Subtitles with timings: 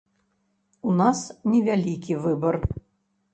[0.91, 1.19] У нас
[1.51, 2.59] невялікі выбар.